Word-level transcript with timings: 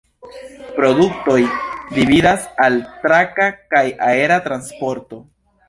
Produktoj 0.77 1.35
dividas 1.99 2.49
al 2.67 2.81
traka 3.05 3.47
kaj 3.77 3.85
aera 4.11 4.43
transporto. 4.51 5.25